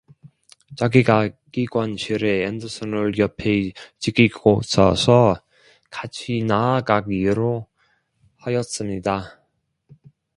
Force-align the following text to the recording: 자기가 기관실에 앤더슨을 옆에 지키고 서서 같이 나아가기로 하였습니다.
자기가 0.77 1.29
기관실에 1.51 2.47
앤더슨을 2.47 3.19
옆에 3.19 3.71
지키고 3.99 4.61
서서 4.63 5.39
같이 5.91 6.43
나아가기로 6.43 7.67
하였습니다. 8.37 9.43